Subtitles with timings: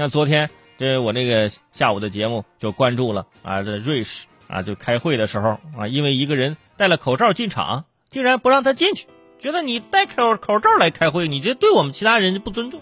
[0.00, 9.06] 那昨天这我那个下午的节目就关注了啊，这瑞士啊，就开会的时候啊，因为一个人戴了口罩进场，竟然不让他进去，
[9.38, 12.80] 觉得你戴口口罩来开会，你这对我们其他人不尊重。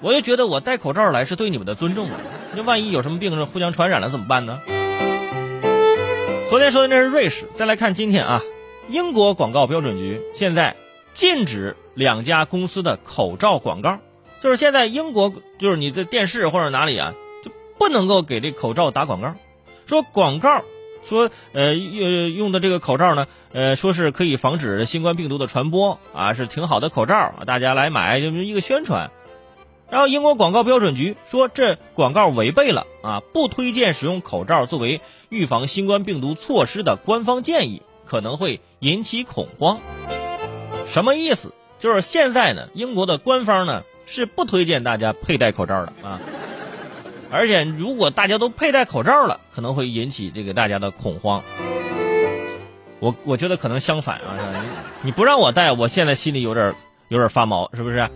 [0.00, 2.16] 我就觉得我戴口罩来是对你们的尊重啊！
[2.56, 4.58] 那万一有什么病症互相传染了怎么办呢？
[6.50, 8.42] 昨天说的那是瑞士，再来看今天啊，
[8.88, 10.74] 英国广告标准局现在
[11.12, 14.00] 禁止两家公司的口罩广告，
[14.42, 19.34] 就是现在英国就是你在电视或者哪里啊，就不能够给这口罩打广告，
[19.86, 20.62] 说广告
[21.06, 29.10] 说呃用用的这个口罩呢，呃说是可以防止新冠病毒的传播啊，是挺好的口罩，大家来买就是一个宣传。
[29.90, 39.80] 然后英国广告标准局说，这广告违背了啊，不推荐使用口罩作为预防新冠病毒措施的官方建议，可能会引起恐慌。
[40.86, 41.54] 什么意思？
[41.78, 46.18] 就是现在呢，英国的官方呢是不推荐大家佩戴口罩的啊，
[47.30, 51.42] 而且如果大家都佩戴口罩了，可能会引起这个大家的恐慌。
[53.00, 54.64] 我我觉得可能相反啊，
[55.02, 56.74] 你不让我戴，我现在心里有点
[57.08, 58.08] 有点发毛，是不是？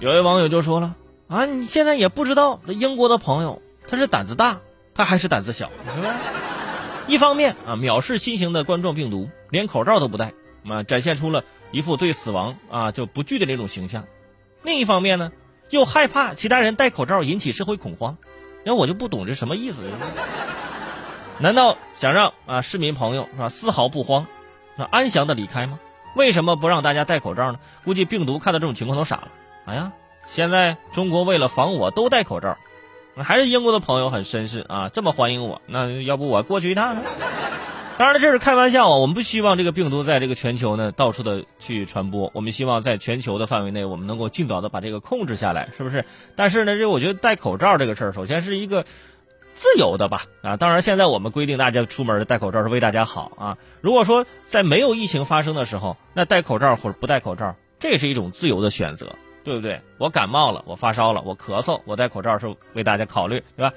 [0.00, 0.94] 有位网友就说了
[1.28, 4.60] 啊，你现在也不知道这英国的朋友他是胆子大，
[4.94, 6.14] 他还是胆子小，是吧？
[7.06, 10.34] 一方面啊，藐视新型的冠状病毒，连口罩都不戴，
[10.68, 11.42] 啊，展现出了
[11.72, 14.02] 一副对死亡啊就不惧的那种形象；
[14.68, 15.32] 另一方面呢，
[15.70, 18.18] 又害怕其他人戴口罩引起社会恐慌。
[18.64, 19.96] 那我就不懂这什么意思了？
[21.38, 24.26] 难道想让啊市民朋友是吧丝毫不慌，
[24.76, 25.80] 那安详的离开吗？
[26.14, 27.58] 为什么不让大家戴口罩呢？
[27.82, 29.28] 估计病毒看到这种情况都傻了。
[29.64, 29.92] 哎呀，
[30.26, 32.58] 现在中国为了防我都戴口罩，
[33.16, 37.02] 还是英国的朋友很绅士啊，这么欢迎我，那要不我过去一趟呢？
[37.98, 46.04] 当然了，这是开玩笑啊，我们不希望这个病毒在这个全球呢到处的去传播，我们希望在全球的范围内，我们能够尽早的把这个控制下来，是不是？
[46.36, 48.84] 但是呢，这我觉得戴口罩这个事儿，首先是一个
[49.54, 53.58] 自由的吧，啊，当然现在我们规定大家出门戴口罩是为大家好啊。
[53.80, 59.16] 如果说在没有疫情发生的时候，那戴口罩或者不戴口罩，这也是一种自由的选择。
[59.44, 59.80] 对不对？
[59.96, 63.72] 我感冒了，我发烧了，我咳嗽，我戴口罩是为大家考虑，对吧？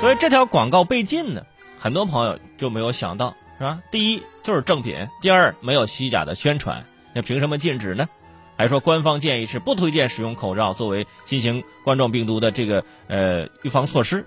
[0.00, 1.42] 所以这条广告被禁呢，
[1.78, 3.80] 很多朋友就没有想到，是吧？
[3.90, 8.08] 第一就是正品，第二没有虚假的宣传，那凭什么禁止呢？
[8.56, 14.26] 还说官方建议是不推荐使用口罩作为新型冠状病毒的这个呃预防措施。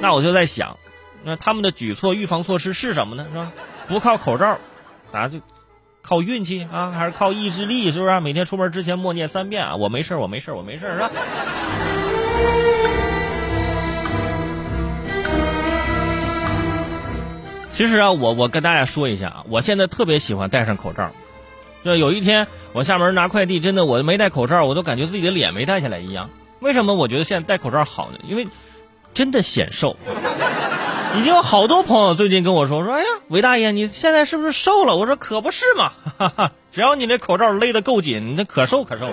[0.00, 0.78] 那我就在想，
[1.22, 3.26] 那他们的举措预防措施是什么呢？
[3.30, 3.52] 是吧？
[3.88, 4.58] 不靠口罩，
[5.10, 5.40] 大家就。
[6.06, 7.90] 靠运气啊，还是靠意志力？
[7.90, 8.20] 是不是？
[8.20, 11.10] 每天出门之前默念三遍啊，我没事，我没事，我没事，是吧？
[17.74, 21.10] 其实啊，我我跟大家说一下啊，我现在特别喜欢戴上口罩。
[21.84, 26.30] 就有一天我下门拿快递，真的我没戴口罩，我都感觉自己的脸没戴下来一样。
[26.60, 28.18] 为什么我觉得现在戴口罩好呢？
[28.28, 28.46] 因为
[29.12, 29.96] 真的显瘦。
[31.16, 34.94] 已经有好多朋友最近跟我说说，哎呀，韦大爷，你现在是不是瘦了？
[34.96, 39.10] 我说可不是嘛，哈哈，只要你那口罩勒得够紧，那可瘦可瘦。